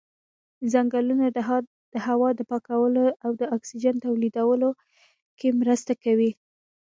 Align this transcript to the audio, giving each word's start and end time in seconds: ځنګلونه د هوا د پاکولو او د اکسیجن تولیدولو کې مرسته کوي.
ځنګلونه 0.71 1.25
د 1.93 1.97
هوا 2.07 2.29
د 2.35 2.41
پاکولو 2.49 3.05
او 3.23 3.31
د 3.39 3.41
اکسیجن 3.55 3.95
تولیدولو 4.05 4.69
کې 5.39 5.49
مرسته 5.61 5.93
کوي. 6.03 6.31